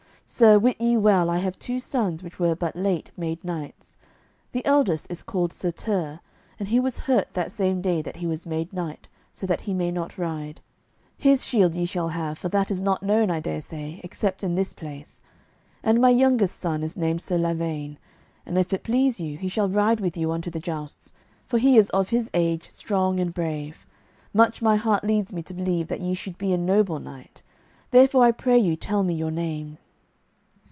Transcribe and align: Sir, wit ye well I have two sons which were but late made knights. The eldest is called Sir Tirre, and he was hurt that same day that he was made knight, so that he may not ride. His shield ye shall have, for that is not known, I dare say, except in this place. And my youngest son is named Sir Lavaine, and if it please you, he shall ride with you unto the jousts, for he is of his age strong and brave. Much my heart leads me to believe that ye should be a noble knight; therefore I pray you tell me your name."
Sir, 0.33 0.57
wit 0.57 0.79
ye 0.79 0.95
well 0.95 1.29
I 1.29 1.39
have 1.39 1.59
two 1.59 1.77
sons 1.77 2.23
which 2.23 2.39
were 2.39 2.55
but 2.55 2.73
late 2.77 3.11
made 3.17 3.43
knights. 3.43 3.97
The 4.53 4.65
eldest 4.65 5.07
is 5.11 5.23
called 5.23 5.51
Sir 5.51 5.71
Tirre, 5.71 6.21
and 6.57 6.69
he 6.69 6.79
was 6.79 6.99
hurt 6.99 7.33
that 7.33 7.51
same 7.51 7.81
day 7.81 8.01
that 8.01 8.15
he 8.15 8.25
was 8.25 8.47
made 8.47 8.71
knight, 8.71 9.09
so 9.33 9.45
that 9.45 9.59
he 9.59 9.73
may 9.73 9.91
not 9.91 10.17
ride. 10.17 10.61
His 11.17 11.43
shield 11.45 11.75
ye 11.75 11.85
shall 11.85 12.07
have, 12.07 12.37
for 12.37 12.47
that 12.47 12.71
is 12.71 12.81
not 12.81 13.03
known, 13.03 13.29
I 13.29 13.41
dare 13.41 13.59
say, 13.59 13.99
except 14.05 14.41
in 14.41 14.55
this 14.55 14.71
place. 14.71 15.19
And 15.83 15.99
my 15.99 16.09
youngest 16.11 16.61
son 16.61 16.81
is 16.81 16.95
named 16.95 17.21
Sir 17.21 17.37
Lavaine, 17.37 17.97
and 18.45 18.57
if 18.57 18.71
it 18.71 18.83
please 18.85 19.19
you, 19.19 19.37
he 19.37 19.49
shall 19.49 19.67
ride 19.67 19.99
with 19.99 20.15
you 20.15 20.31
unto 20.31 20.49
the 20.49 20.61
jousts, 20.61 21.11
for 21.45 21.57
he 21.57 21.75
is 21.77 21.89
of 21.89 22.07
his 22.07 22.31
age 22.33 22.69
strong 22.71 23.19
and 23.19 23.33
brave. 23.33 23.85
Much 24.33 24.61
my 24.61 24.77
heart 24.77 25.03
leads 25.03 25.33
me 25.33 25.43
to 25.43 25.53
believe 25.53 25.89
that 25.89 25.99
ye 25.99 26.13
should 26.13 26.37
be 26.37 26.53
a 26.53 26.57
noble 26.57 26.99
knight; 26.99 27.41
therefore 27.91 28.23
I 28.23 28.31
pray 28.31 28.57
you 28.57 28.77
tell 28.77 29.03
me 29.03 29.13
your 29.13 29.29
name." 29.29 29.77